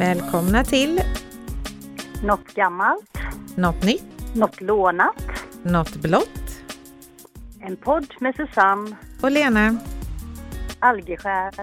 [0.00, 1.00] Välkomna till
[2.24, 3.18] Något gammalt,
[3.56, 5.22] Något nytt, något lånat.
[5.62, 6.62] Något blått
[7.60, 9.76] En podd med Susanne och Lena.
[10.78, 11.54] Algeskär.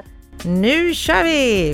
[0.45, 1.73] Nu kör vi!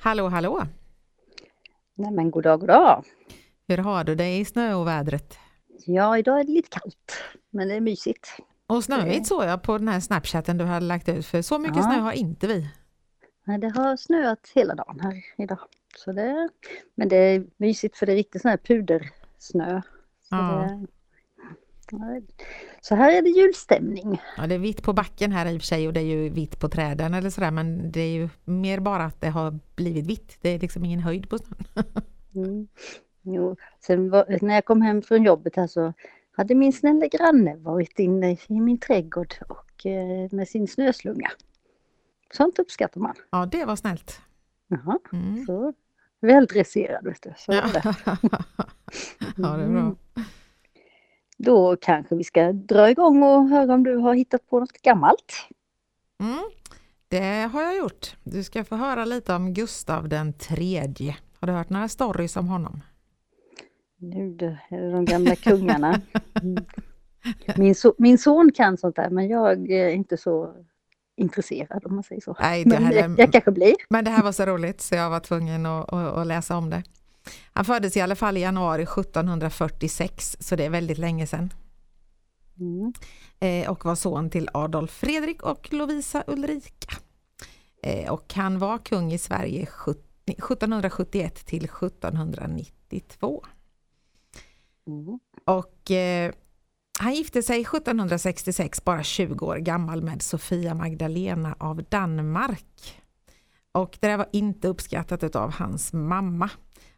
[0.00, 0.62] Hallå, hallå!
[1.94, 3.04] Nej men god dag, god dag.
[3.68, 5.38] Hur har du det i snöovädret?
[5.86, 7.12] Ja, idag är det lite kallt,
[7.50, 8.36] men det är mysigt.
[8.66, 11.76] Och snöigt såg jag på den här snapchatten du hade lagt ut, för så mycket
[11.76, 11.82] Ja.
[11.82, 12.68] snö har inte vi.
[13.44, 15.58] Nej, det har snöat hela dagen här idag.
[15.96, 16.48] Så det,
[16.94, 19.80] men det är mysigt för det är riktigt sån här pudersnö.
[20.22, 20.68] Så, Ja.
[21.90, 22.22] det,
[22.80, 24.20] så här är det julstämning.
[24.36, 26.28] Ja, det är vitt på backen här i och för sig och det är ju
[26.28, 30.06] vitt på träden eller sådär, men det är ju mer bara att det har blivit
[30.06, 30.38] vitt.
[30.40, 31.64] Det är liksom ingen höjd på snön.
[32.34, 32.68] Mm.
[33.22, 33.56] Jo.
[33.80, 35.92] Sen var, när jag kom hem från jobbet här så
[36.36, 41.30] hade min snälla granne varit inne i min trädgård och eh, med sin snöslunga.
[42.32, 43.14] Sånt uppskattar man.
[43.30, 44.20] Ja, det var snällt.
[44.68, 45.46] Jaha, Mm.
[45.46, 45.72] så
[46.20, 47.32] väldresserad vet du.
[47.36, 47.64] Så Ja.
[47.72, 47.82] det.
[49.36, 49.80] ja, det är bra.
[49.80, 49.96] Mm.
[51.38, 55.32] Då kanske vi ska dra igång och höra om du har hittat på något gammalt.
[56.20, 56.44] Mm,
[57.08, 58.16] det har jag gjort.
[58.24, 61.16] Du ska få höra lite om Gustav den tredje.
[61.40, 62.80] Har du hört några stories om honom?
[63.98, 66.00] Nu du, är det de gamla kungarna.
[66.42, 66.64] Mm.
[67.56, 70.54] Min, so min son kan sånt där men jag är inte så
[71.16, 72.36] intresserad om man säger så.
[72.40, 73.74] Nej, Men jag, jag kanske blir.
[73.88, 76.70] Men det här var så roligt så jag var tvungen att, att, att läsa om
[76.70, 76.82] det.
[77.52, 81.52] Han föddes i alla fall i januari 1746, så det är väldigt länge sedan.
[82.58, 82.92] Mm.
[83.40, 86.96] Eh, och var son till Adolf Fredrik och Lovisa Ulrika.
[87.82, 93.44] Eh, och han var kung i Sverige 17 1771 till 1792.
[94.86, 95.18] Mm.
[95.44, 96.32] Och eh,
[96.98, 103.02] han gifte sig 1766, bara 20 år gammal, med Sofia Magdalena av Danmark.
[103.72, 106.50] Och det där var inte uppskattat av hans mamma.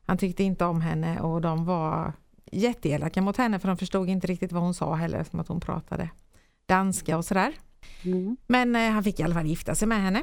[0.07, 2.13] Han tyckte inte om henne och de var
[2.53, 5.61] jätteelaka mot henne för de förstod inte riktigt vad hon sa heller, som att hon
[5.61, 6.11] pratade
[6.67, 7.53] danska och sådär.
[8.05, 8.37] Mm.
[8.47, 10.23] Men eh, han fick i alla fall gifta sig med henne.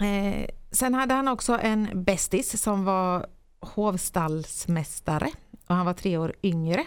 [0.00, 3.26] Eh, sen hade han också en bästis som var
[3.60, 5.30] hovstallsmästare
[5.68, 6.84] och han var tre år yngre.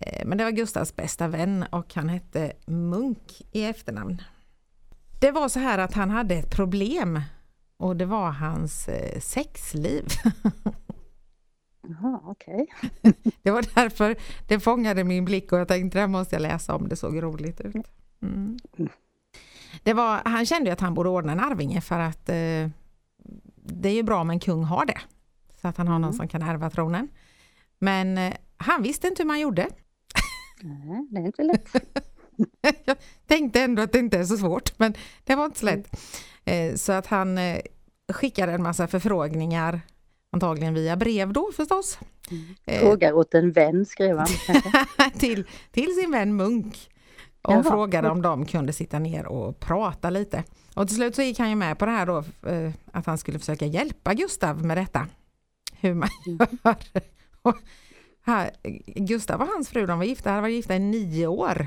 [0.00, 4.22] Eh, men det var Gustavs bästa vän och han hette Munk i efternamn.
[5.20, 7.20] Det var så här att han hade ett problem
[7.76, 10.04] och det var hans eh, sexliv.
[11.88, 12.66] Jaha, okej.
[13.42, 14.16] Det var därför
[14.48, 17.22] det fångade min blick och jag tänkte det här måste jag läsa om, det såg
[17.22, 17.86] roligt ut.
[18.22, 18.58] Mm.
[19.82, 22.68] Det var, han kände att han borde ordna en arvinge för att eh,
[23.64, 24.98] det är ju bra om en kung har det.
[25.60, 26.16] Så att han har någon Mm.
[26.16, 27.08] som kan ärva tronen.
[27.78, 29.68] Men eh, han visste inte hur man gjorde.
[30.62, 31.68] Nej, det är inte lätt.
[32.84, 32.96] jag
[33.26, 34.94] tänkte ändå att det inte är så svårt, men
[35.24, 36.00] det var inte så lätt.
[36.44, 37.60] Eh, så att han eh,
[38.12, 39.80] skickade en massa förfrågningar,
[40.32, 41.98] antagligen via brev då förstås.
[42.64, 44.26] Eh, Frågar åt en vän skrev han.
[45.18, 46.90] till, till sin vän Munk
[47.42, 47.62] och Jaha.
[47.62, 50.44] frågade om de kunde sitta ner och prata lite.
[50.74, 52.24] Och till slut så gick han ju med på det här då,
[52.92, 55.06] att han skulle försöka hjälpa Gustav med detta.
[55.80, 56.08] Hur man
[56.64, 56.76] gör.
[58.24, 58.50] Här,
[58.86, 61.66] Gustav och hans fru, de var gifta, hade varit gifta i nio år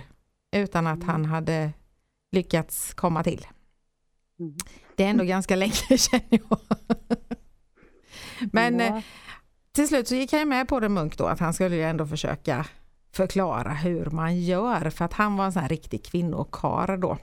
[0.56, 1.74] utan att han hade
[2.32, 3.48] lyckats komma till.
[4.40, 4.56] Mm.
[4.96, 6.60] Det är ändå ganska länge känner jag.
[8.52, 9.02] Men eh, Ja.
[9.72, 12.06] till slut så gick han med på det Munk då, att han skulle ju ändå
[12.06, 12.66] försöka
[13.14, 17.18] förklara hur man gör, för att han var en sån här riktig kvinnokar då.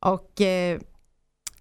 [0.00, 0.80] Och eh,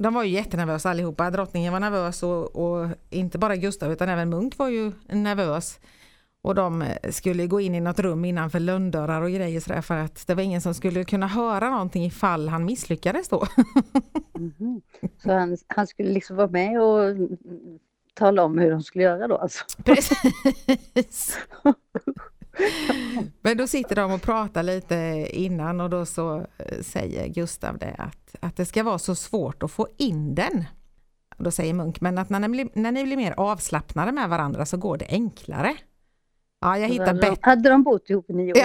[0.01, 4.29] de var ju jättenervösa allihopa, drottningen var nervös och, och inte bara Gustav utan även
[4.29, 5.79] Munk var ju nervös.
[6.43, 10.27] Och de skulle gå in i något rum innanför lönndörrar och grejer sådär för att
[10.27, 13.47] det var ingen som skulle kunna höra någonting ifall han misslyckades då.
[14.33, 14.81] Mhm.
[15.23, 17.37] Så han, han skulle liksom vara med och mm,
[18.13, 19.65] tala om hur de skulle göra då alltså.
[19.83, 21.37] Precis.
[23.41, 27.95] Men då sitter de och pratar lite innan och då så eh, säger Gustav det
[27.97, 30.65] att, att det ska vara så svårt att få in den.
[31.37, 34.29] Och Då säger Munk, men att när ni, blir, när ni blir mer avslappnade med
[34.29, 35.77] varandra så går det enklare.
[36.61, 37.37] Ja, jag hittar bättre.
[37.41, 38.59] hade de bott ihop i nio år?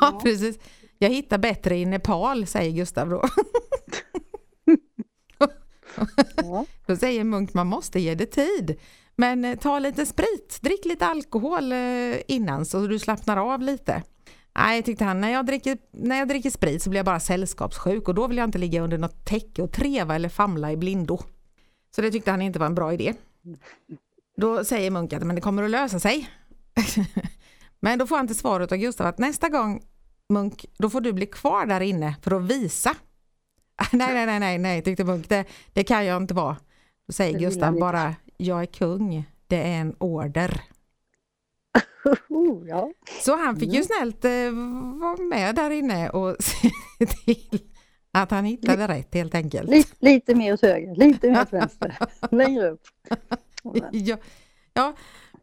[0.00, 0.58] Ja, precis.
[0.98, 3.24] Jag hittar bättre i Nepal, säger Gustav då.
[6.36, 6.66] Ja.
[6.86, 8.76] Då säger Munk, man måste ge det tid.
[9.16, 14.02] Men eh, ta lite sprit, drick lite alkohol eh, innan så du slappnar av lite.
[14.58, 18.08] Nej, tyckte han, när jag, dricker, när jag dricker sprit så blir jag bara sällskapssjuk
[18.08, 21.18] och då vill jag inte ligga under något täcke och treva eller famla i blindo.
[21.96, 23.14] Så det tyckte han inte var en bra idé.
[24.36, 26.30] Då säger Munk att men det kommer att lösa sig.
[27.80, 29.82] men då får han till svar av Gustav att nästa gång
[30.28, 32.94] Munk, då får du bli kvar där inne för att visa.
[33.92, 36.56] nej, nej, nej, nej, nej, tyckte Munk, det, det kan jag inte vara.
[37.06, 40.60] Då säger Gustav bara, jag är kung, det är en order.
[42.28, 42.90] Oh, ja.
[43.24, 43.84] Så han fick ju Mm.
[43.84, 44.30] snällt eh,
[45.00, 46.70] vara med där inne och se
[47.06, 47.60] till
[48.12, 49.70] att han hittade rätt helt enkelt.
[49.70, 51.96] Lite, lite mer åt höger, lite mer åt vänster,
[52.30, 52.82] längre upp.
[53.92, 54.16] Ja,
[54.72, 54.92] ja,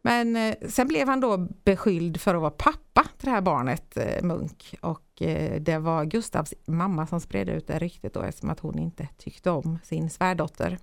[0.02, 3.96] men eh, sen blev han då beskylld för att vara pappa till det här barnet,
[3.96, 4.74] eh, Munk.
[4.80, 8.78] Och eh, det var Gustavs mamma som spred ut det ryktet då eftersom att hon
[8.78, 10.78] inte tyckte om sin svärdotter.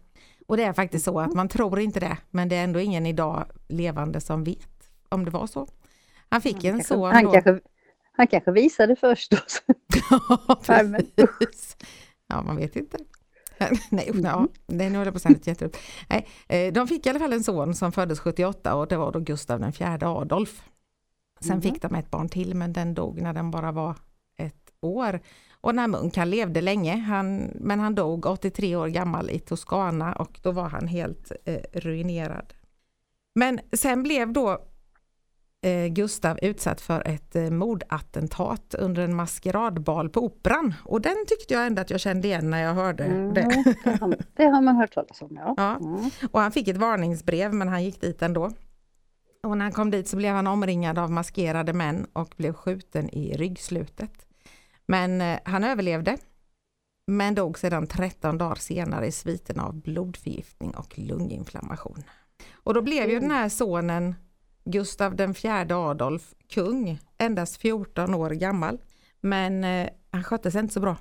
[0.47, 3.05] Och det är faktiskt så att man tror inte det, men det är ändå ingen
[3.05, 5.67] idag levande som vet om det var så.
[6.29, 7.31] Han fick en kanske, son han, då.
[7.31, 7.59] kanske,
[8.11, 9.31] han kanske visade först.
[10.11, 11.77] Ja, precis.
[12.27, 12.97] Ja, man vet inte.
[13.89, 15.77] Nej, usch, ja, nej, nu håller jag på att säga något.
[16.09, 19.11] Nej, eh, de fick i alla fall en son som föddes 78 och det var
[19.11, 20.63] då Gustav den fjärde Adolf.
[21.39, 21.61] Sen Mhm.
[21.61, 23.95] fick de ett barn till men den dog när den bara var
[24.37, 25.19] ett år.
[25.61, 30.13] Och när Munk, han levde länge, han, men han dog 83 år gammal i Toscana
[30.13, 32.53] och då var han helt eh, ruinerad.
[33.35, 34.59] Men sen blev då
[35.61, 40.73] eh, Gustav utsatt för ett eh, mordattentat under en maskeradbal på Operan.
[40.85, 43.63] Och den tyckte jag ändå att jag kände igen när jag hörde Mm, det.
[43.83, 45.53] det, har, det har man hört talas om, ja.
[45.57, 45.77] Ja.
[45.77, 46.09] Mm.
[46.31, 48.51] Och han fick ett varningsbrev men han gick dit ändå.
[49.43, 53.09] Och när han kom dit så blev han omringad av maskerade män och blev skjuten
[53.09, 54.11] i ryggslutet.
[54.85, 56.17] Men eh, han överlevde.
[57.07, 62.03] Men dog sedan 13 dagar senare i sviten av blodförgiftning och lunginflammation.
[62.53, 64.15] Och då blev ju den här sonen
[64.65, 68.81] Gustav den fjärde Adolf kung, endast 14 år gammal.
[69.21, 70.97] Men eh, han skötte sig inte så bra.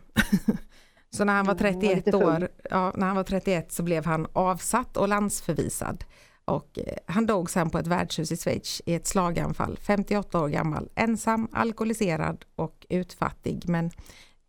[1.11, 2.23] så när han var Ja, han var 31 lite full.
[2.23, 6.05] år, ja, när han var 31 så blev han avsatt och landsförvisad.
[6.51, 10.49] Och eh, han dog sen på ett värdshus i Schweiz i ett slaganfall, 58 år
[10.49, 13.69] gammal, ensam, alkoholiserad och utfattig.
[13.69, 13.91] Men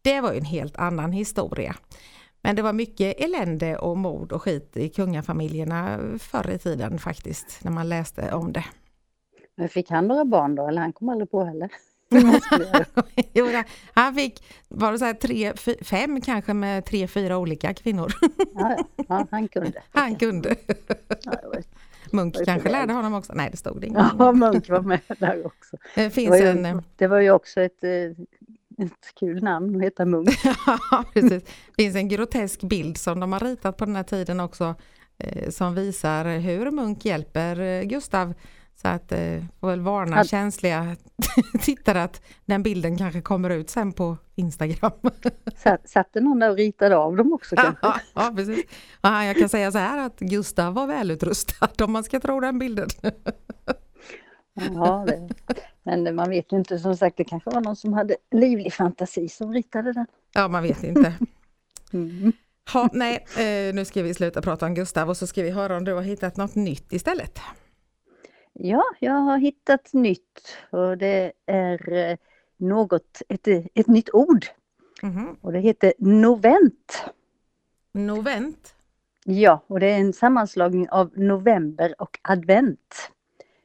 [0.01, 1.75] det var ju en helt annan historia.
[2.41, 7.63] Men det var mycket elände och mord och skit i kungafamiljerna förr i tiden faktiskt,
[7.63, 8.65] när man läste om det.
[9.57, 11.69] Men fick han några barn då, eller han kom aldrig på heller?
[13.33, 13.47] Jo,
[13.93, 18.11] han fick, var det så här tre, fem kanske med tre, fyra olika kvinnor.
[18.55, 18.77] Ja,
[19.07, 19.83] ja, han kunde.
[19.91, 20.55] Han kunde.
[21.23, 21.33] Ja,
[22.11, 23.33] Munk Var det kanske lärde honom också.
[23.33, 24.17] Nej, det stod det ingenting.
[24.19, 25.77] Ja, Munk var med där också.
[25.95, 26.57] Det Det finns var, en...
[26.57, 27.91] ju, eh, det var ju också ett, eh,
[28.85, 30.29] ett kul namn att heta Munk.
[30.91, 31.43] Ja, precis.
[31.43, 34.75] Det finns en grotesk bild som de har ritat på den här tiden också
[35.17, 38.33] eh, som visar hur Munk hjälper Gustav.
[38.81, 40.95] Så att eh, får väl varna Att- känsliga
[41.61, 44.91] tittare att den bilden kanske kommer ut sen på Instagram.
[45.57, 47.77] Satt, satt det någon där och ritade av dem också kanske?
[47.81, 48.65] ja, ja, precis.
[49.01, 52.59] Ja, jag kan säga så här att Gustav var välutrustad om man ska tro den
[52.59, 52.89] bilden.
[54.73, 55.29] Ja, det,
[55.83, 59.29] men man vet ju inte, som sagt det kanske var någon som hade livlig fantasi
[59.29, 60.05] som ritade den.
[60.33, 61.13] Ja, man vet inte.
[61.93, 62.31] Mm.
[62.73, 65.77] Ha, nej, eh, nu ska vi sluta prata om Gustav och så ska vi höra
[65.77, 67.39] om du har hittat något nytt istället.
[68.53, 72.17] Ja, jag har hittat nytt och det är eh,
[72.57, 74.45] något, ett, ett nytt ord
[75.03, 75.35] Mhm.
[75.41, 77.03] och det heter novent.
[77.91, 78.75] Novent.
[79.25, 83.11] Ja, och det är en sammanslagning av november och advent.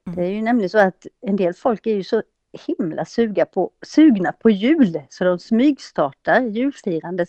[0.06, 0.16] Mm.
[0.16, 2.22] Det är ju nämligen så att en del folk är ju så
[2.66, 7.28] himla suga på, sugna på jul så de smygstartar julfirandet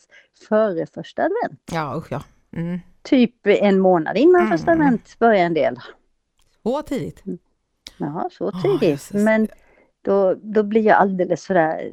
[0.50, 1.62] före första advent.
[1.72, 2.24] Ja, usch ja.
[2.52, 2.80] Mm.
[3.02, 4.58] Typ en månad innan Mm.
[4.58, 5.78] första advent börjar en del.
[6.64, 7.24] Så tidigt.
[7.98, 8.82] Jaha, så tidigt.
[8.90, 9.24] jösses.
[9.24, 9.48] Men
[10.02, 11.92] då, då blir jag alldeles sådär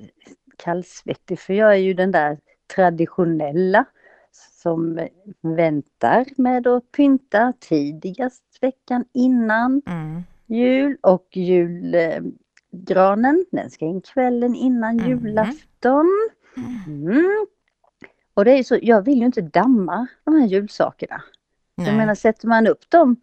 [0.57, 2.39] kallsvettig för jag är ju den där
[2.75, 3.85] traditionella
[4.63, 5.09] som
[5.41, 10.23] väntar med att pynta tidigast veckan innan Mm.
[10.47, 11.29] jul och
[12.73, 15.09] julgranen den ska in kvällen innan Mhm.
[15.09, 16.07] julafton.
[16.87, 17.47] Mm.
[18.35, 21.23] Och det är så, jag vill ju inte damma de här julsakerna.
[21.75, 21.97] Jag Nej.
[21.97, 23.17] menar sätter man upp dem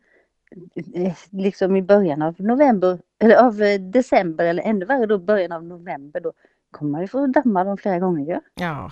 [1.29, 5.63] liksom i början av november eller av eh, december eller ännu värre då början av
[5.63, 6.33] november då
[6.71, 8.39] kommer man ju få damma dem flera gånger ju.
[8.53, 8.91] Ja.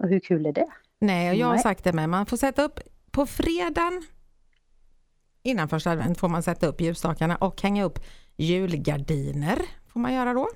[0.00, 0.66] Och hur kul är det?
[0.98, 2.08] Nej, och jag har sagt det med.
[2.08, 4.02] Man får sätta upp på fredagen
[5.42, 7.98] innan första advent får man sätta upp ljusstakarna och hänga upp
[8.36, 9.58] julgardiner.
[9.92, 10.48] Får man göra då.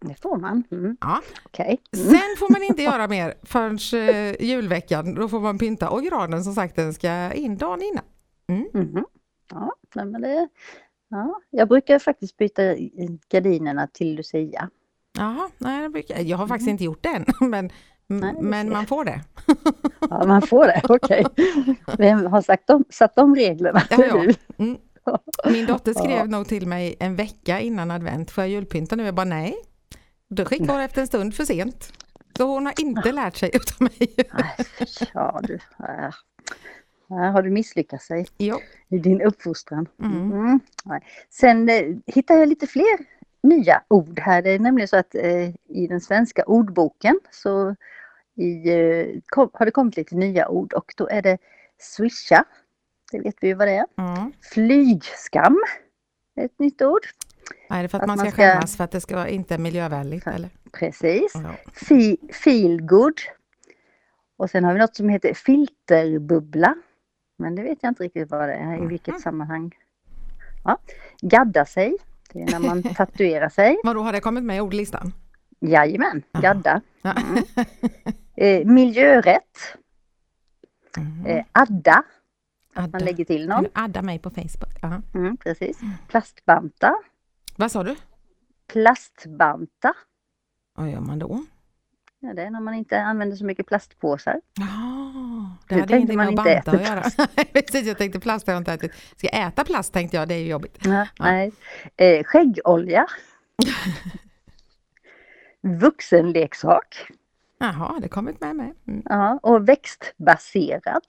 [0.00, 0.64] Det får man.
[0.70, 0.96] Mm.
[1.00, 1.22] Ja.
[1.58, 1.78] Mm.
[1.92, 5.14] Sen får man inte göra mer förrän eh, julveckan.
[5.14, 8.04] Då får man pynta och granen som sagt den ska in dagen innan.
[8.48, 9.04] Mhm.
[9.50, 10.48] Ja, men det,
[11.08, 12.62] ja, jag brukar faktiskt byta
[13.28, 14.70] gardinerna till Lucia.
[15.18, 17.70] Jaha, nej, det brukar, jag har faktiskt inte gjort det än, men,
[18.10, 18.20] Mm.
[18.20, 19.20] Nej, men man får det.
[20.10, 21.24] Ja, man får det, okej.
[21.98, 23.82] Vem har sagt om, satt de reglerna?
[23.90, 24.32] Ja, ja.
[24.58, 24.76] Mm.
[25.52, 26.24] Min dotter skrev Ja.
[26.24, 29.04] nog till mig en vecka innan advent, får jag julpynta nu?
[29.04, 29.56] Jag bara nej,
[30.28, 31.92] Då skickade hon efter en stund för sent.
[32.36, 34.16] Så hon har inte lärt sig utav mig.
[35.14, 35.58] Ja du.
[37.08, 38.60] Här har du misslyckats sig Jo.
[38.88, 39.88] i din uppfostran.
[40.02, 40.32] Mm.
[40.32, 40.60] Mm.
[41.30, 42.98] Sen eh, hittar jag lite fler
[43.42, 44.42] nya ord här.
[44.42, 47.76] Det är nämligen så att eh, i den svenska ordboken så
[48.36, 51.38] i, eh, kom, har det kommit lite nya ord och då är det
[51.78, 52.44] swisha.
[53.12, 53.86] Det vet vi ju vad det är.
[53.98, 54.32] Mm.
[54.52, 55.58] Flygskam.
[56.40, 57.06] Ett nytt ord.
[57.70, 59.16] Nej, det är för att, Att man man ska ska- skämmas för att det ska
[59.16, 60.22] vara inte miljövänligt.
[60.26, 60.32] Ja.
[60.32, 60.50] Eller?
[60.72, 61.32] Precis.
[61.34, 61.54] Ja.
[61.72, 63.20] Fe, feel good.
[64.38, 66.74] Och sen har vi något som heter filterbubbla.
[67.36, 69.74] Men det vet jag inte riktigt vad det är, i vilket sammanhang.
[70.64, 70.78] Ja.
[71.20, 71.96] Gadda sig.
[72.32, 73.76] Det är när man tatuerar sig.
[73.84, 75.12] Vadå, har det kommit med i ordlistan?
[75.60, 76.80] Jajamän, gadda.
[77.02, 77.14] Ja.
[78.38, 79.58] Eh, miljörätt.
[80.96, 81.26] Mhm.
[81.26, 82.02] Eh, adda.
[82.74, 82.98] Man Adda.
[82.98, 83.66] lägger till någon.
[83.72, 84.78] adda mig på Facebook?
[84.82, 85.02] Ja.
[85.14, 85.78] Mm, precis.
[86.08, 86.94] Plastbanta.
[87.56, 87.96] Vad sa du?
[88.66, 89.94] Plastbanta.
[90.74, 91.44] Vad gör man då?
[92.26, 94.40] Ja, det är när man inte använder så mycket plastpåsar.
[94.58, 97.02] Jaha, det hade ingenting med att banta att göra.
[97.52, 98.92] Precis, jag tänkte plast har jag inte ätit.
[99.16, 100.78] Ska jag äta plast tänkte jag, det är ju jobbigt.
[100.84, 101.08] Nej.
[101.18, 101.52] nej.
[101.96, 103.06] Eh, skäggolja.
[105.80, 107.06] Vuxenleksak.
[107.58, 108.72] Jaha, det kommit med mig.
[108.88, 109.02] Mm.
[109.04, 111.02] Ja, och växtbaserad.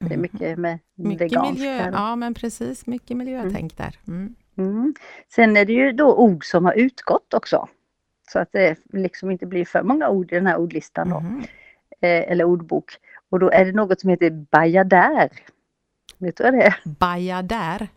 [0.00, 0.20] Det är Mhm.
[0.22, 3.98] mycket med Mycket vegansk miljö, ja men precis, mycket miljötänk där.
[4.08, 4.34] Mm.
[4.58, 4.94] Mm.
[5.34, 7.68] Sen är det ju då ord som har utgått också.
[8.32, 11.20] Så att det liksom inte blir för många ord i den här ordlistan då.
[11.20, 11.40] Mhm.
[12.00, 12.90] Eh, eller ordbok.
[13.30, 15.28] Och då är det något som heter bajadär.
[16.18, 16.76] Vet du vad det är?
[16.84, 17.88] Bajadär,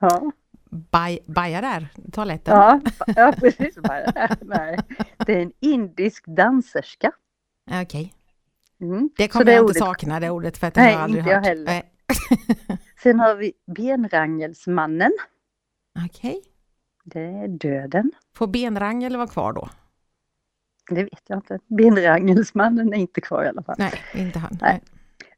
[0.00, 0.32] Ja,
[0.70, 2.54] Baj, bajadär, toaletten.
[2.56, 2.80] ja,
[3.16, 3.76] ja precis.
[3.78, 4.36] Bajadär.
[4.40, 4.78] Nej.
[5.26, 7.12] Det är en indisk danserska.
[7.82, 8.12] Okej,
[8.80, 9.10] Mm.
[9.16, 11.04] det kommer det jag inte ordet- sakna det ordet för att det Nej, har jag
[11.04, 11.46] aldrig inte jag hört.
[11.46, 11.82] heller.
[13.02, 15.12] Sen har vi benrangelsmannen.
[16.06, 16.42] Okej,
[17.06, 18.12] Det är döden.
[18.34, 19.68] får benrangel vara kvar då?
[20.90, 21.58] Det vet jag inte.
[21.66, 23.76] Benrangelsmannen är inte kvar i alla fall.
[23.78, 24.58] Nej, inte han.
[24.60, 24.82] Nej.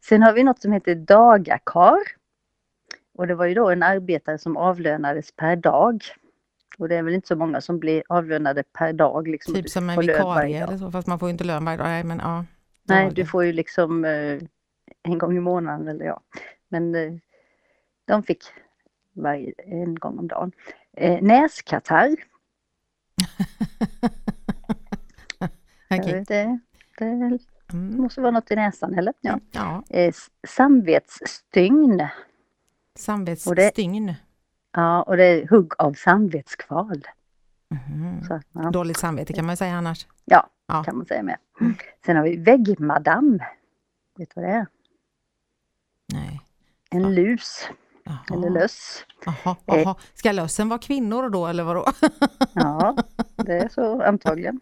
[0.01, 1.99] Sen har vi något som heter dagakar.
[3.15, 6.03] Och det var ju då en arbetare som avlönades per dag.
[6.79, 9.29] Och det är väl inte så många som blir avlönade per dag.
[9.29, 11.87] Liksom, Typ som en vikarie eller så, fast man får ju inte lön varje dag.
[11.87, 12.45] Nej, men ja.
[12.85, 14.39] Nej, du får ju liksom eh,
[15.03, 16.21] en gång i månaden eller ja.
[16.69, 17.13] Men eh,
[18.05, 18.45] de fick
[19.13, 20.53] varje, en gång om dagen.
[20.99, 22.17] Eh, näskatarr.
[25.91, 26.25] Okej.
[26.29, 26.59] Det,
[26.99, 27.39] det
[27.73, 27.97] Mm.
[28.03, 29.15] måste vara något i näsan eller?
[29.21, 29.41] Ja.
[29.53, 30.15] Ja, Eh,
[30.49, 31.91] samvetsstygn.
[31.93, 32.11] Och det-
[32.99, 34.15] samvetsstygn.
[34.73, 37.03] Ja, och det är hugg av samvetskval.
[37.71, 38.23] Mhm.
[38.25, 40.07] Så, ja, Dåligt samvete kan man säga annars.
[40.25, 40.47] Ja.
[40.67, 40.85] Ja.
[40.85, 41.37] kan man säga med.
[42.07, 43.39] Sen har vi väggmadam.
[44.19, 44.67] Vet du vad det är?
[46.13, 46.41] Nej.
[46.91, 47.09] En Ja.
[47.09, 47.69] lus
[48.09, 48.19] Jaha.
[48.39, 49.05] eller löss.
[49.25, 49.75] Jaha, Eh.
[49.83, 49.95] jaha.
[50.15, 51.85] Ska lössen vara kvinnor då eller vadå?
[52.53, 52.97] Ja,
[53.37, 54.61] det är så antagligen.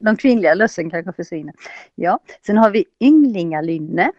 [0.00, 1.54] De kvinnliga lössen kanske försvinner.
[1.94, 4.12] Ja, sen har vi ynglingalynne.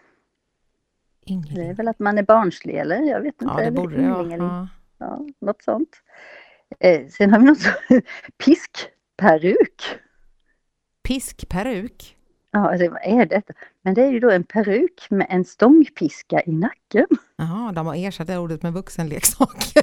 [1.26, 1.74] Det är Yngling.
[1.74, 3.02] väl att man är barnslig eller?
[3.02, 3.54] Jag vet inte.
[3.58, 4.36] Ja, det borde det.
[4.38, 4.68] Ja.
[4.98, 5.90] Ja, något sånt.
[6.80, 7.72] Eh, sen har vi något som
[8.46, 9.84] piskperuk.
[11.04, 12.18] Piskperuk.
[12.52, 13.54] Ja, alltså, vad är detta?
[13.82, 17.08] Men det är ju då en peruk med en stångpiska i nacken.
[17.36, 19.74] Jaha, de har ersatt det ordet med vuxenleksak.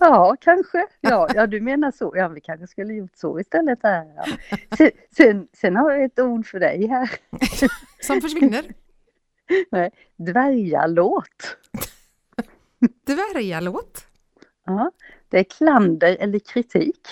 [0.00, 0.86] Ja, kanske.
[1.00, 2.12] Ja, ja, du menar så.
[2.16, 3.78] Ja, vi kanske skulle gjort så istället.
[3.82, 4.06] Här.
[4.16, 4.24] Ja.
[4.76, 7.10] Sen, sen, sen har jag ett ord för dig här.
[8.06, 8.64] Som försvinner.
[10.16, 11.56] Dvärgalåt.
[13.06, 14.06] Dvärgalåt.
[14.66, 14.90] Ja,
[15.28, 17.08] det är klander eller kritik.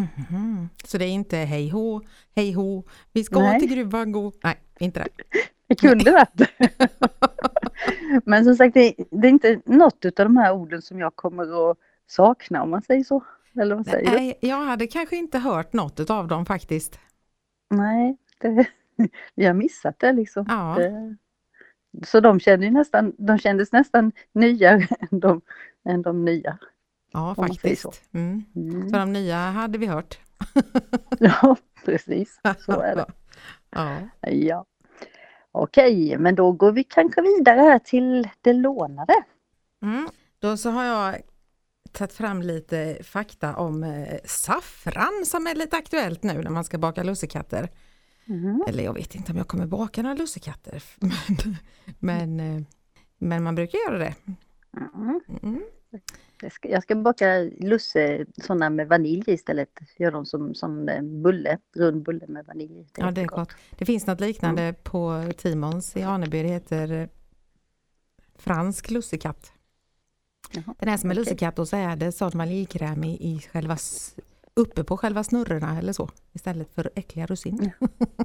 [0.00, 0.68] Mhm.
[0.84, 2.00] Så det är inte hej hå,
[2.36, 3.60] hej hå, vi ska Nej.
[3.60, 4.32] till gruvan gå.
[4.44, 5.08] Nej, inte det.
[5.66, 6.48] Det kunde varit det.
[8.24, 11.70] Men som sagt, det, det är inte något av de här orden som jag kommer
[11.70, 13.24] att sakna om man säger så.
[13.60, 14.16] Eller vad säger du?
[14.16, 16.98] Nej, jag hade kanske inte hört något av dem faktiskt.
[17.70, 18.66] Nej, det,
[19.34, 20.46] vi har missat det liksom.
[20.48, 20.74] Ja.
[20.78, 21.16] Det,
[22.06, 25.40] så de, kände nästan, de kändes nästan nyare än de,
[25.84, 26.58] än de nya.
[27.12, 27.90] Ja, säger så.
[27.90, 28.02] faktiskt.
[28.12, 28.44] Mm.
[28.56, 28.90] Mm.
[28.90, 30.18] Så de nya hade vi hört.
[31.18, 32.40] Ja, precis.
[32.64, 33.06] Så är det.
[33.70, 34.08] Ja.
[34.30, 34.64] Ja.
[35.52, 39.14] Okej, men då går vi kanske vidare här till det lånade.
[39.82, 40.08] Mm.
[40.38, 41.20] Då så har jag
[41.92, 46.78] tagit fram lite fakta om eh, saffran som är lite aktuellt nu när man ska
[46.78, 47.68] baka lussekatter.
[48.28, 48.64] Mm.
[48.68, 50.82] Eller jag vet inte om jag kommer baka några lussekatter.
[51.00, 51.56] Men,
[51.98, 52.62] men, eh,
[53.18, 54.14] men man brukar göra det.
[55.42, 55.64] Mm.
[56.42, 56.46] Mm.
[56.46, 59.68] Jag, ska, jag ska baka lusse sådana med vanilj istället.
[59.98, 62.86] Gör dem som, som en bulle, rund bulle med vanilj.
[62.96, 63.52] Ja, det är gott.
[63.78, 66.42] Det finns något liknande på Timons i Aneby.
[66.42, 67.08] Det heter eh,
[68.38, 69.52] fransk lussekatt.
[70.52, 71.20] Jaha, Den här som är okej.
[71.24, 73.76] lussekatt och så är det sån vaniljkräm i, i själva,
[74.54, 76.10] uppe på själva snurrorna eller så.
[76.32, 77.70] Istället för äckliga russin.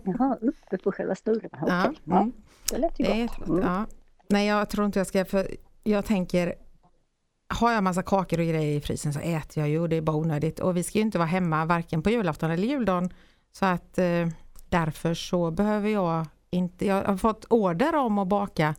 [0.03, 1.59] Jaha, uppe på själva snurrorna.
[1.61, 2.33] Okej, Ja, ja, mm.
[2.71, 3.47] det lät ju Det är gott.
[3.47, 3.61] Mm.
[3.61, 3.85] Ja.
[4.29, 5.47] Nej, jag tror inte jag ska, för
[5.83, 6.55] jag tänker,
[7.47, 10.01] har jag massa kakor och grejer i frysen så äter jag ju och det är
[10.01, 10.59] bara onödigt.
[10.59, 13.09] Och vi ska ju inte vara hemma varken på julafton eller juldagen.
[13.51, 14.27] Så att eh,
[14.69, 18.75] därför så behöver jag inte, jag har fått order om att baka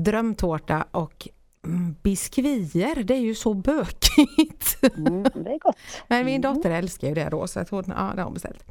[0.00, 1.28] drömtårta och
[1.66, 3.02] mm, biskvier.
[3.02, 4.78] Det är ju så bökigt.
[4.96, 5.76] Mm, det är gott.
[6.08, 6.54] Men min Mm.
[6.54, 8.64] dotter älskar ju det då så att hon, ja, det har hon beställt.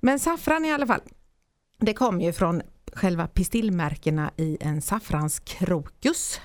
[0.00, 1.00] Men saffran i alla fall.
[1.78, 6.40] Det kommer ju från själva pistillmärkena i en saffranskrokus.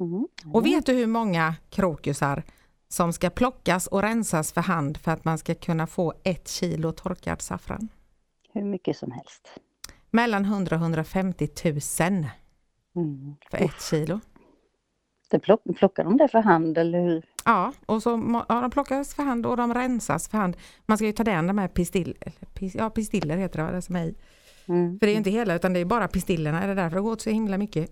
[0.00, 0.28] Mm.
[0.54, 2.42] Och vet du hur många krokusar
[2.88, 6.92] som ska plockas och rensas för hand för att man ska kunna få ett kilo
[6.92, 7.88] torkad saffran?
[8.52, 9.48] Hur mycket som helst.
[10.10, 11.48] Mellan 100 och 150
[12.00, 12.26] 000
[12.96, 13.34] Mm.
[13.50, 14.20] för ett kilo.
[15.30, 17.24] Det plock, plockar de det för hand eller hur?
[17.44, 20.56] Ja, och så ja, de plockas för hand och de rensas för hand.
[20.86, 22.16] Man ska ju ta den de här pistill,
[22.74, 24.14] ja, pistiller heter det, det som är i.
[24.68, 24.98] Mm.
[24.98, 27.02] För det är ju inte hela utan det är bara pistillerna, är det därför det
[27.02, 27.90] går åt så himla mycket?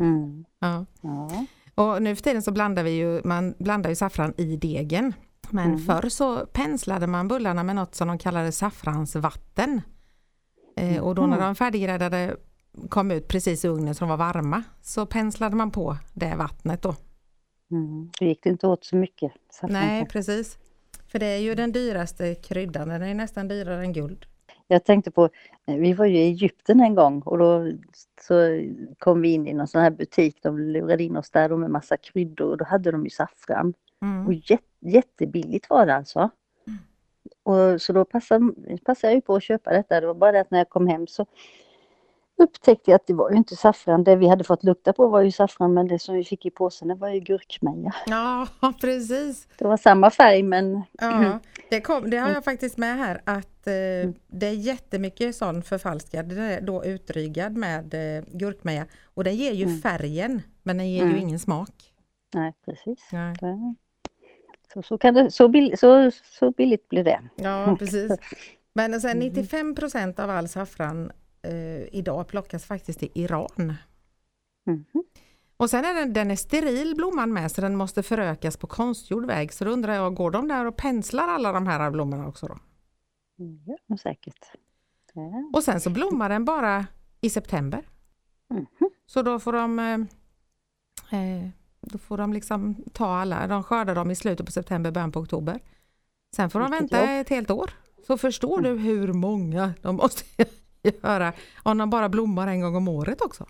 [0.00, 0.44] Mm.
[0.60, 0.86] ja.
[1.02, 1.46] Ja.
[1.74, 5.14] Och nu för tiden så blandar vi ju, man blandar ju saffran i degen.
[5.50, 5.78] Men Mm.
[5.78, 9.80] förr så penslade man bullarna med något som de kallade saffransvatten.
[10.76, 11.44] Eh, och då när Mhm.
[11.46, 12.36] de färdiggräddade
[12.88, 16.94] kom ut precis i ugnen som var varma så penslade man på det vattnet då.
[17.70, 18.10] Mm.
[18.20, 19.32] Då gick det inte åt så mycket.
[19.50, 19.72] saffran.
[19.72, 20.58] Nej precis.
[21.06, 24.26] För det är ju den dyraste kryddan, den är nästan dyrare än guld.
[24.68, 25.28] Jag tänkte på,
[25.66, 27.72] eh, vi var ju i Egypten en gång och då
[28.20, 28.34] så
[28.98, 30.38] kom vi in i någon sån här butik.
[30.42, 33.74] De lurade in oss där med massa kryddor och då hade de ju saffran.
[34.02, 34.26] Mm.
[34.26, 36.30] Och jät, jättebilligt var det alltså.
[37.42, 38.52] Och så då passade,
[38.84, 40.00] passade jag ju på att köpa detta.
[40.00, 41.26] Det var bara det att när jag kom hem så
[42.38, 44.04] upptäckte jag att det var ju inte saffran.
[44.04, 46.50] Det vi hade fått lukta på var ju saffran men det som vi fick i
[46.50, 47.94] påsen var ju gurkmeja.
[48.06, 48.46] Ja
[48.80, 49.48] precis.
[49.58, 51.38] Det var samma färg men Ja,
[51.70, 56.32] det, kom, det har jag faktiskt med här att eh, det är jättemycket sån förfalskad,
[56.62, 59.80] då utryggad med eh, gurkmeja och den ger ju Mm.
[59.80, 61.18] färgen men den ger ju Mm.
[61.22, 61.92] ingen smak.
[62.34, 63.08] nej precis.
[63.12, 63.34] Nej.
[64.74, 67.20] Så, så, kan det, så, bill, så, så billigt blir det.
[67.36, 68.12] Ja precis.
[68.74, 69.20] Men sen Mm.
[69.28, 73.74] 95 procent av all saffran eh, idag plockas faktiskt i Iran.
[74.66, 74.84] Mhm.
[75.56, 79.26] Och sen är den, den är steril blomman med så den måste förökas på konstgjord
[79.26, 79.52] väg.
[79.52, 82.58] Så då undrar jag, går de där och penslar alla de här blommorna också då?
[83.88, 84.50] Ja, säkert.
[85.14, 85.50] Ja.
[85.52, 86.86] Och sen så blommar den bara
[87.20, 87.88] i september.
[88.50, 88.66] Mhm.
[89.06, 89.94] Så då får de eh,
[91.20, 91.48] eh,
[91.80, 95.20] då får de liksom ta alla, de skördar dem i slutet på september, början på
[95.20, 95.60] oktober.
[96.36, 97.20] Sen får de Vilket vänta jobb.
[97.20, 97.70] ett helt år.
[98.06, 100.24] Så förstår du hur många de måste
[101.02, 103.46] göra om de bara blommar en gång om året också.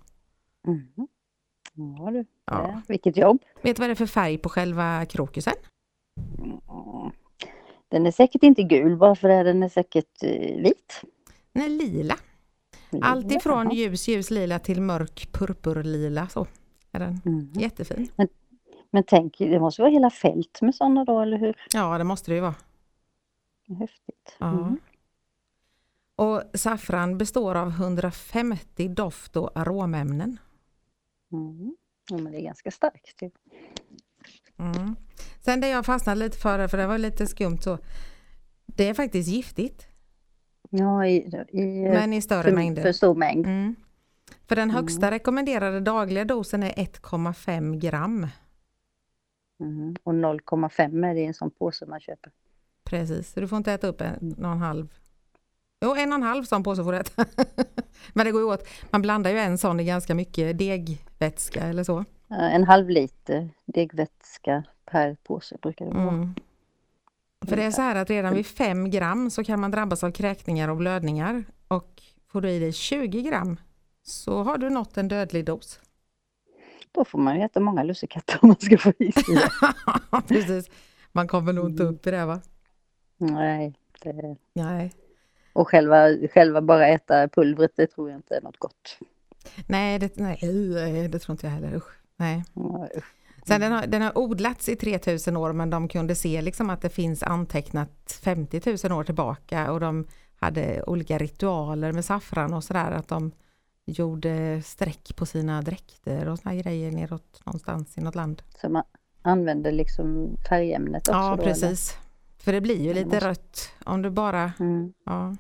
[0.67, 1.09] Mhm.
[1.75, 2.25] Ja, du.
[2.45, 2.83] Ja.
[2.89, 3.39] Vilket jobb.
[3.63, 5.55] Vet du vad det är för färg på själva krokusen?
[6.39, 7.11] Mm.
[7.89, 9.43] Den är säkert inte gul bara för det.
[9.43, 11.03] Den är säkert eh, vit.
[11.53, 12.15] Den är lila.
[13.03, 16.47] Allt ifrån ljus, ljus lila till mörk purpurlila så
[16.93, 17.53] är den Mhm.
[17.55, 18.09] jättefin.
[18.91, 21.57] Men tänk, det måste vara hela fält med sådana då, eller hur?
[21.75, 22.55] Ja, det måste det ju vara.
[23.79, 24.37] Häftigt.
[24.39, 24.53] Ja.
[24.53, 24.79] Mhm.
[26.17, 30.39] Och saffran består av 150 doft och aromämnen.
[31.31, 31.77] Mhm.
[32.11, 33.23] Ja, men det är ganska starkt.
[33.23, 33.31] ju.
[34.59, 34.97] Mm.
[35.41, 37.79] Sen det jag fastnade lite för, för det var lite skumt så,
[38.67, 39.87] det är faktiskt giftigt,
[40.71, 41.17] Ja, i,
[41.53, 42.83] i men i större för, mängder.
[42.83, 43.47] för stor mängd.
[43.47, 43.75] Mm.
[44.49, 44.77] För den Mm.
[44.77, 48.27] högsta rekommenderade dagliga dosen är 1,5 gram.
[49.61, 49.97] Mhm.
[50.03, 52.33] Och 0,5 är det i en sån påse man köper.
[52.85, 54.95] Precis, så du får inte äta upp en, och en halv.
[55.83, 57.25] Jo, en och en halv sån påse får du äta.
[58.13, 58.69] men det går ju åt.
[58.91, 62.05] Man blandar ju en sån i ganska mycket degvätska eller så.
[62.29, 66.09] En halv liter degvätska per påse brukar det vara.
[66.09, 66.35] Mm.
[67.47, 70.11] För det är så här att redan vid 5 gram så kan man drabbas av
[70.11, 71.45] kräkningar och blödningar.
[71.69, 73.57] Och får du i dig 20 gram
[74.03, 75.81] så har du nått en dödlig dos.
[76.93, 79.39] Då får man ju äta många lussekatter om man ska få i sig.
[80.29, 80.71] Precis.
[81.13, 82.41] Man kommer nog inte upp i det va?
[83.19, 83.75] Nej.
[84.03, 84.37] Det...
[84.53, 84.93] Nej.
[85.53, 88.99] Och själva, själva bara äta pulvret, det tror jag inte är något gott.
[89.67, 91.77] Nej, det, nej, uh, det tror inte jag heller.
[91.77, 91.99] Usch.
[92.17, 92.45] Nej.
[92.97, 93.05] Usch.
[93.47, 96.81] Sen den, har, den har odlats i 3000 år men de kunde se liksom att
[96.81, 102.65] det finns antecknat 50 000 år tillbaka och de hade olika ritualer med saffran och
[102.65, 103.33] sådär att de
[103.85, 108.43] gjorde streck på sina dräkter och såna grejer neråt någonstans i något land.
[108.61, 108.85] Så man
[109.23, 111.97] använder liksom färgämnet också Ja då, precis.
[112.45, 114.53] För det blir ju lite måste- rött om du bara?
[114.61, 114.93] Mm.
[115.05, 115.37] Ja.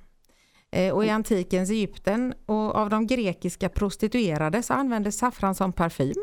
[0.70, 6.14] Eh, Och i antikens Egypten och av de grekiska prostituerade så användes saffran som parfym.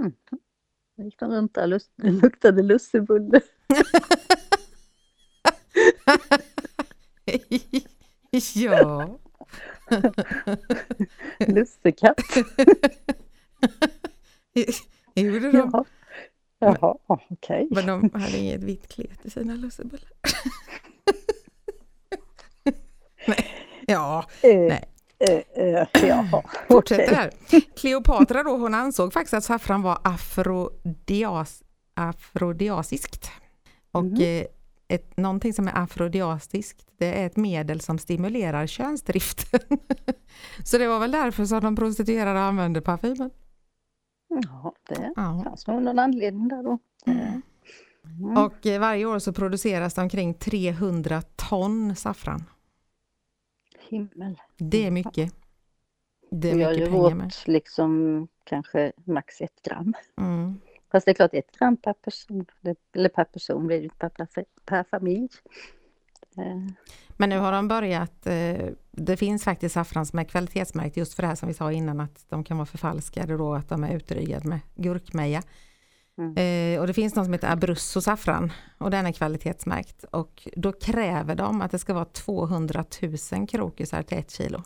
[0.00, 0.12] Mm.
[0.96, 3.40] Då gick de runt där lust- luktade lussebulle.
[8.54, 9.18] ja.
[11.48, 12.20] Lussekatt.
[15.14, 15.56] Gjorde de?
[15.56, 15.84] Ja.
[16.58, 16.96] Jaha,
[17.44, 17.68] okej.
[17.70, 20.08] Men de hade inget vitt klet i sina lussebullar.
[23.26, 23.46] nej.
[23.86, 24.84] Ja, Eh, nej.
[25.18, 27.16] eh, eh, Jaha, Fortsätter okej.
[27.16, 27.30] här.
[27.76, 31.62] Kleopatra då, hon ansåg faktiskt att saffran var afrodias,
[31.94, 33.30] afrodiasiskt.
[33.92, 34.46] Och eh,
[34.88, 39.60] ett, någonting som är afrodiasiskt, det är ett medel som stimulerar könsdriften.
[40.64, 43.30] Så det var väl därför som de prostituerade använde parfymen.
[44.28, 45.40] Ja, det Ja.
[45.44, 46.78] fanns nog någon anledning där då.
[47.06, 47.42] Mm.
[48.36, 52.44] Och eh, varje år så produceras det omkring 300 ton saffran.
[53.88, 54.40] Himmel.
[54.56, 55.34] Det är mycket.
[56.30, 57.24] Det är mycket pengar med.
[57.24, 59.94] vårt liksom kanske max ett gram.
[60.18, 60.60] Mm.
[60.92, 62.46] Fast det är klart ett gram per person,
[62.94, 65.28] eller per person blir det inte per, per, per familj.
[66.36, 66.72] Eh,
[67.16, 71.22] Men nu har de börjat, eh, det finns faktiskt saffran som är kvalitetsmärkt just för
[71.22, 73.96] det här som vi sa innan att de kan vara förfalskade då att de är
[73.96, 75.42] utryggade med gurkmeja.
[76.18, 76.36] Mm.
[76.36, 80.72] Eh, och det finns någon som heter Abruzzo saffran och den är kvalitetsmärkt och då
[80.72, 82.84] kräver de att det ska vara 200
[83.32, 84.62] 000 krokusar till ett kilo.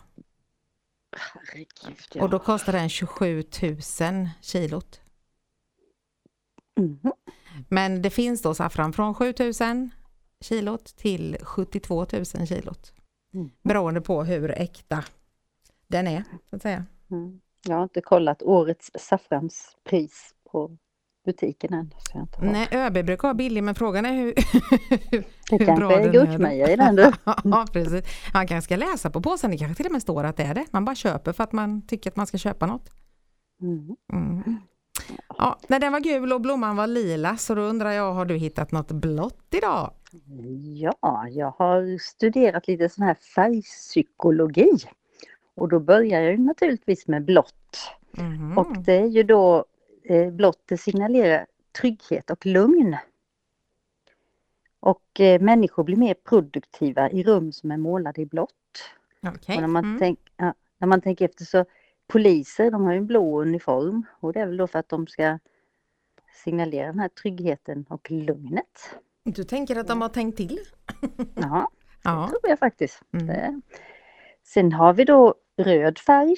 [1.17, 2.23] Herregud, ja.
[2.23, 5.01] Och då kostar den 27 000 kilot.
[6.79, 7.13] Mhm.
[7.69, 9.89] Men det finns då saffran från 7 000
[10.41, 12.93] kilot till 72 000 kilot.
[13.33, 13.49] Mm.
[13.63, 15.03] Beroende på hur äkta
[15.87, 16.85] den är, så att säga.
[17.11, 17.41] Mm.
[17.67, 20.77] Jag har inte kollat årets saffranspris på
[21.29, 21.93] butiken än.
[21.97, 22.41] Så jag inte.
[22.41, 24.33] Nej, ÖB brukar vara billig, men frågan är hur,
[25.49, 27.11] det hur kanske bra är den gurkmeja i den du.
[27.43, 28.05] ja, precis.
[28.33, 30.53] Man kanske ska läsa på påsen, det kanske till och med står att det är
[30.53, 30.65] det.
[30.71, 32.89] Man bara köper för att man tycker att man ska köpa något.
[33.61, 33.95] Mm.
[34.13, 34.57] Mm.
[35.37, 38.35] Ja, när den var gul och blomman var lila, så då undrar jag, har du
[38.35, 39.93] hittat något blått idag?
[40.75, 44.71] Ja, jag har studerat lite sån här färgpsykologi.
[45.55, 47.91] Och då börjar jag ju naturligtvis med blått.
[48.11, 48.57] Mhm.
[48.57, 49.65] Och det är ju då
[50.09, 51.45] eh, blått, det signalerar
[51.81, 52.97] trygghet och lugn.
[54.79, 58.53] Och eh, människor blir mer produktiva i rum som är målade i blått.
[59.21, 59.99] Och när man, Mm.
[59.99, 61.65] tänk, ja, när man tänker efter så
[62.07, 65.07] poliser, de har ju en blå uniform och det är väl då för att de
[65.07, 65.39] ska
[66.43, 68.95] signalera den här tryggheten och lugnet.
[69.23, 70.59] Du tänker att de har tänkt till?
[71.35, 71.69] Ja,
[72.03, 72.27] det Ja.
[72.29, 73.01] tror jag faktiskt.
[73.11, 73.27] Mm.
[73.27, 73.61] Det.
[74.43, 76.35] Sen har vi då röd färg.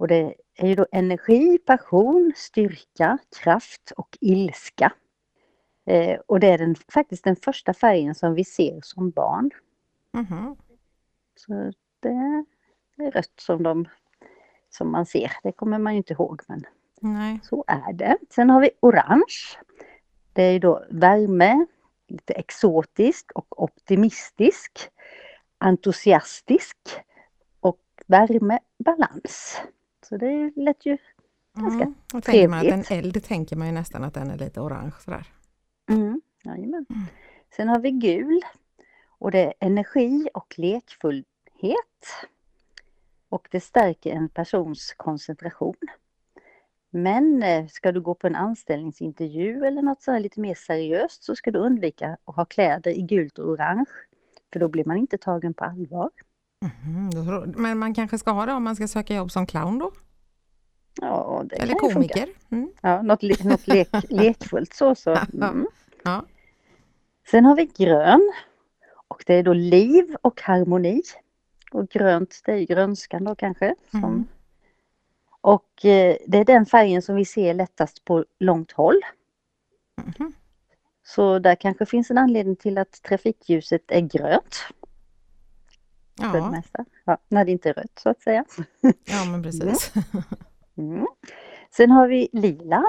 [0.00, 4.92] Och det är ju då energi, passion, styrka, kraft och ilska.
[5.86, 9.50] Eh, och det är den, faktiskt den första färgen som vi ser som barn.
[10.12, 10.56] Mhm.
[11.36, 13.88] Så det är rött som, de,
[14.70, 15.32] som man ser.
[15.42, 16.64] Det kommer man ju inte ihåg men
[17.00, 17.40] Nej.
[17.42, 18.16] så är det.
[18.30, 19.58] Sen har vi orange.
[20.32, 21.66] Det är ju då värme,
[22.08, 24.90] lite exotisk och optimistisk,
[25.58, 26.76] entusiastisk
[27.60, 29.60] och värme, balans.
[30.02, 30.98] Så det lät ju,
[31.54, 31.94] Ganska Mm.
[32.14, 34.92] Och tänker man att en eld tänker man ju nästan att den är lite orange
[35.00, 35.26] sådär.
[35.90, 36.86] mm, jajamän.
[36.90, 37.06] Mm.
[37.56, 38.40] Sen har vi gul
[39.18, 41.26] och det är energi och lekfullhet.
[43.28, 45.76] Och det stärker en persons koncentration.
[46.90, 51.24] Men eh, ska du gå på en anställningsintervju eller något så här lite mer seriöst
[51.24, 53.90] så ska du undvika att ha kläder i gult och orange.
[54.52, 56.10] För då blir man inte tagen på allvar.
[57.12, 59.92] Tror- Men man kanske ska ha det om man ska söka jobb som clown då?
[61.00, 62.28] Ja, det Eller kan komiker?
[62.50, 62.70] Mm.
[62.80, 64.94] Ja, något, le- något lek, lekfullt så.
[64.94, 65.18] så.
[65.32, 65.66] Mm.
[66.04, 66.24] Ja.
[67.30, 68.32] Sen har vi grön.
[69.08, 71.02] Och det är då liv och harmoni.
[71.72, 73.74] Och grönt det är grönskan då kanske.
[73.90, 74.04] Som...
[74.04, 74.24] Mm.
[75.40, 79.00] Och eh, det är den färgen som vi ser lättast på långt håll.
[79.96, 80.32] Mhm.
[81.06, 84.56] Så där kanske finns en anledning till att trafikljuset är grönt.
[86.18, 86.84] För det Ja, mesta.
[87.04, 88.44] Ja, när det inte är rött så att säga.
[89.04, 89.92] ja, men precis.
[90.78, 91.06] Mm.
[91.70, 92.84] Sen har vi lila.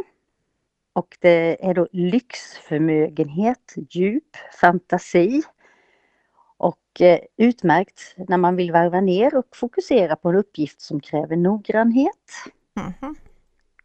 [0.94, 5.44] Och det är då lyxförmögenhet, djup, fantasi.
[6.58, 11.36] Och eh, utmärkt när man vill varva ner och fokusera på en uppgift som kräver
[11.36, 12.30] noggrannhet.
[12.74, 13.16] Mhm.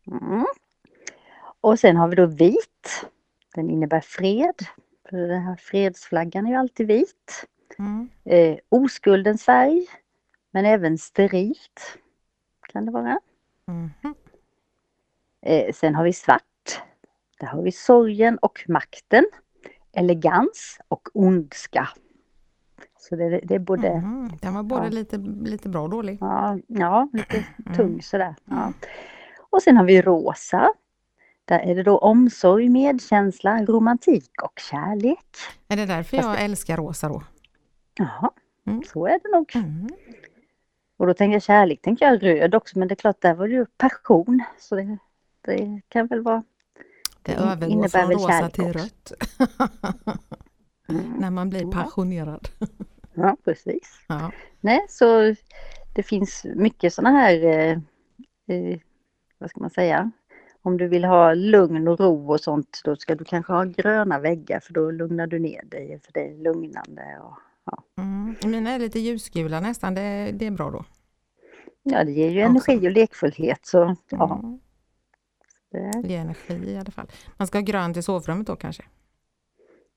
[0.06, 0.46] Mm.
[1.60, 3.06] Och sen har vi då vit.
[3.54, 4.54] Den innebär fred.
[5.10, 7.46] För den här fredsflaggan är ju alltid vit.
[7.78, 8.08] Mm.
[8.24, 9.86] Eh, oskuldens färg.
[10.50, 11.98] Men även sterilt.
[12.72, 13.20] Kan det vara.
[13.66, 13.90] Mhm.
[15.42, 16.42] Eh, sen har vi svart.
[17.40, 19.24] Där har vi sorgen och makten.
[19.92, 21.88] Elegans och ondska.
[22.98, 24.30] Så det, det är både, Mhm.
[24.42, 24.90] Den var både Ja.
[24.90, 25.16] lite,
[25.50, 26.18] lite bra och dålig.
[26.20, 27.76] ja, ja lite Mm.
[27.76, 28.34] tung sådär.
[28.44, 28.72] Ja.
[29.50, 30.72] Och sen har vi rosa.
[31.44, 35.26] Där är det då omsorg, medkänsla, romantik och kärlek.
[35.68, 37.22] Är det därför jag älskar rosa då?
[37.98, 38.34] Ja,
[38.66, 38.82] Mm.
[38.82, 39.56] så är det nog.
[39.56, 39.88] Mm.
[40.96, 43.48] Och då tänker jag kärlek, tänker jag röd också, men det är klart, där var
[43.48, 44.42] det ju passion.
[44.58, 44.98] Så det,
[45.40, 46.42] det kan väl vara...
[47.22, 48.78] Det övergår från rosa till också.
[48.78, 49.12] rött
[50.88, 51.12] Mm.
[51.18, 52.48] när man blir passionerad.
[53.14, 54.00] Ja, precis.
[54.08, 54.32] Ja.
[54.60, 55.34] Nej, så
[55.94, 57.78] det finns mycket sådana här, eh,
[58.48, 58.78] eh,
[59.38, 60.10] vad ska man säga,
[60.62, 64.18] om du vill ha lugn och ro och sånt, då ska du kanske ha gröna
[64.18, 67.18] väggar för då lugnar du ner dig, för det är lugnande.
[67.22, 67.38] Och,
[67.98, 68.34] Mm.
[68.44, 70.84] Mina är lite ljusgula nästan, det, det är bra då.
[71.82, 72.70] ja, det ger ju Också.
[72.70, 73.66] energi och lekfullhet.
[73.66, 74.40] Så, ja,
[75.74, 76.02] Mm.
[76.02, 77.06] det, ger energi i alla fall.
[77.36, 78.82] Man ska ha grönt i sovrummet då kanske?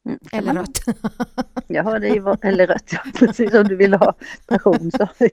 [0.06, 0.80] mm, kan Eller man- rött?
[1.68, 4.14] Ja, det vad- eller rött, ja, precis om du vill ha
[4.48, 4.92] passion.
[4.92, 5.08] Så.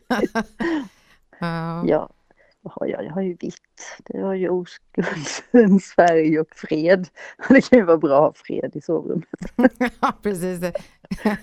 [1.40, 1.82] Ja.
[1.86, 2.10] Ja,
[2.64, 3.04] har jag?
[3.04, 3.98] Jag har ju vitt.
[4.04, 7.08] Det har ju oskuldens färg och fred.
[7.48, 9.28] Det kan ju vara bra att ha fred i sovrummet.
[10.00, 10.60] ja, precis.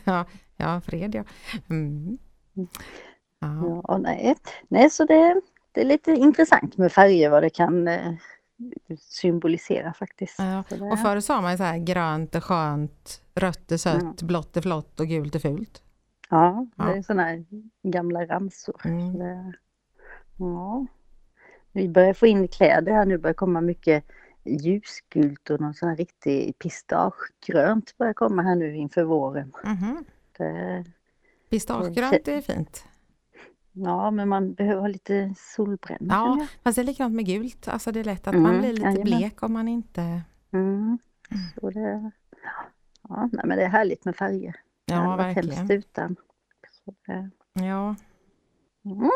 [0.03, 0.25] Ja,
[0.63, 1.23] ja fred ja.
[1.69, 2.17] Mm.
[3.39, 3.97] Ja.
[3.97, 4.35] Nej.
[4.67, 8.13] nej, så det, det är lite intressant med färger vad det kan eh,
[8.99, 10.39] symbolisera faktiskt.
[10.39, 14.15] Ja, Och förr sa man så här grönt är skönt, rött är sött, Mm.
[14.21, 15.83] blått är flott och gult är fult.
[16.29, 17.45] ja, det är sådana här
[17.83, 18.81] gamla ramsor.
[18.85, 19.17] Mm.
[19.19, 19.53] Det,
[20.39, 20.85] ja.
[21.71, 24.03] Vi börjar få in kläder här nu, börjar komma mycket
[24.45, 29.53] ljusgult och någon sån här riktig pistagegrönt börjar komma här nu inför våren.
[30.39, 30.83] Mhm.
[30.83, 30.83] Det,
[31.49, 32.85] Pistagegrönt är fint.
[33.71, 36.13] ja, men man behöver ha lite solbränna.
[36.15, 36.47] Ja, jag.
[36.63, 37.67] fast det är likadant med gult.
[37.67, 39.03] Alltså det är lätt att Mm, man blir lite jajamän.
[39.05, 40.21] blek om man inte...
[40.53, 40.97] Mm.
[41.59, 42.11] Så det,
[43.09, 44.55] ja, nej, men det är härligt med färger.
[44.85, 45.57] Det Ja, varit verkligen.
[45.57, 46.15] hemskt utan.
[46.71, 47.95] Så det, Ja,
[48.85, 49.11] mm.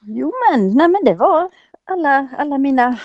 [0.00, 1.50] Jo men, nej men det var
[1.84, 2.98] alla, alla mina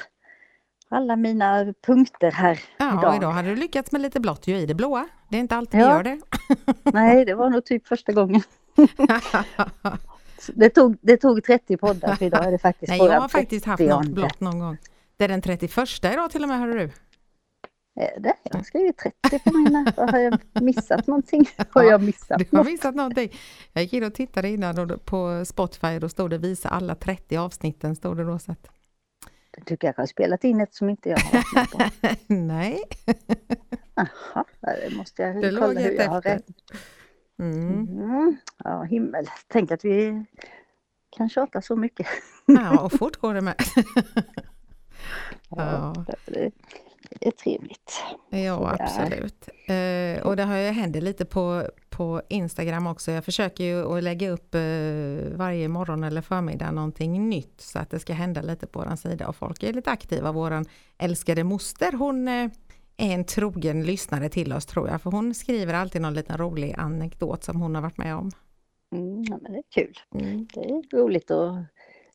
[0.90, 3.16] alla mina punkter här ja idag.
[3.16, 5.08] idag hade du lyckats med lite blått ju i det blåa.
[5.30, 5.92] Det är inte alltid vi Ja.
[5.96, 6.20] gör det.
[6.94, 8.42] Nej, det var nog typ första gången.
[10.54, 13.66] Det tog, det tog 30 poddar för idag är det faktiskt Nej, jag har faktiskt
[13.66, 14.10] haft något 30:e.
[14.14, 14.78] blått någon gång.
[15.18, 16.84] Det är den 31 idag till och med, hörde du.
[18.02, 18.34] Är det?
[18.44, 19.94] Jag har skrivit 30 på mina.
[19.98, 21.46] Har jag missat någonting?
[21.70, 23.32] Har jag missat Du har missat någonting.
[23.74, 27.38] Jag gick in och tittade innan på Spotify och då stod det visa alla 30
[27.38, 27.96] avsnitten.
[27.96, 28.68] Stod det då, så att,
[29.52, 31.90] Du tycker jag har spelat in ett som inte jag har på.
[32.34, 32.84] nej,
[33.96, 36.30] Jaha, det måste jag det kolla hur jag har efter.
[36.30, 36.56] räknat.
[37.40, 37.88] Mm.
[37.88, 38.38] Mm.
[38.64, 39.26] Ja, himmel.
[39.48, 40.26] Tänk att vi
[41.10, 42.08] kan tjata så mycket.
[42.46, 43.56] Ja, och fort går det med.
[45.50, 46.06] Ja.
[46.26, 46.52] Det
[47.22, 48.04] är trevligt.
[48.30, 49.50] Ja, absolut.
[49.68, 53.12] Eh, och det har ju hänt lite på, på Instagram också.
[53.12, 54.62] Jag försöker ju att lägga upp eh,
[55.38, 59.28] varje morgon eller förmiddag någonting nytt så att det ska hända lite på vår sida
[59.28, 60.32] och folk är lite aktiva.
[60.32, 60.66] Vår
[60.98, 62.50] älskade moster, hon eh,
[62.98, 66.76] är en trogen lyssnare till oss tror jag, för hon skriver alltid någon liten rolig
[66.78, 68.32] anekdot som hon har varit med om.
[68.96, 69.94] Mm, ja, men det är kul.
[70.16, 70.48] Mm.
[70.54, 71.56] Det är roligt och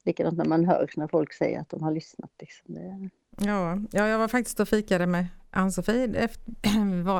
[0.04, 2.30] likadant när man hör när folk säger att de har lyssnat.
[2.40, 2.74] Liksom.
[2.74, 6.28] Det, Ja, ja, jag var faktiskt och fikade med Ann-Sofie.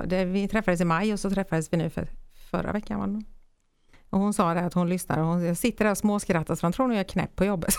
[0.27, 2.09] Vi träffades i maj och så träffades vi nu för
[2.51, 3.01] förra veckan.
[3.01, 3.23] Var det
[4.15, 6.67] och hon sa det att hon lyssnar och hon jag sitter där och småskrattar så
[6.67, 7.75] hon tror nog jag är knäpp på jobbet.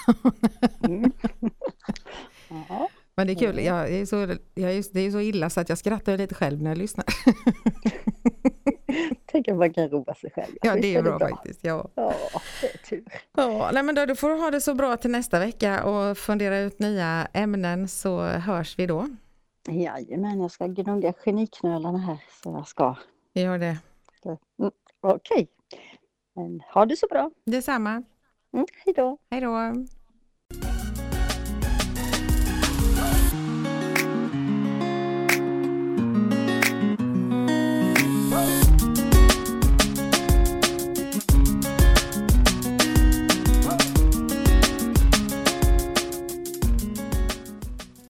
[0.83, 1.11] mm.
[2.69, 2.89] ja.
[3.17, 4.15] Men det är kul, jag är så,
[4.53, 7.05] jag är, det är så illa så att jag skrattar lite själv när jag lyssnar.
[9.25, 10.55] Tänk att man kan roa sig själv.
[10.61, 11.59] Ja, det är bra faktiskt.
[11.63, 11.87] Ja.
[11.95, 12.13] Ja,
[12.61, 13.03] det är tur.
[13.35, 16.59] Ja, nej, men då, du får ha det så bra till nästa vecka och fundera
[16.59, 19.07] ut nya ämnen så hörs vi då.
[19.67, 22.95] Jajamän, jag ska gnugga geniknölarna här så jag ska.
[23.33, 23.77] Gör det.
[24.25, 25.47] Mm, Okej,
[26.35, 27.31] men ha det så bra.
[27.45, 28.03] Detsamma.
[28.53, 29.17] Mm, hej då.
[29.29, 29.73] Hej då.